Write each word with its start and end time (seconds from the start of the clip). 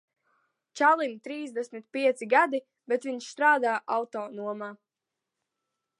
Čalim 0.79 1.11
trīsdesmit 1.27 1.85
pieci 1.97 2.29
gadi, 2.33 2.61
bet 2.93 3.07
viņš 3.11 3.29
strādā 3.35 3.77
autonomā. 3.99 4.75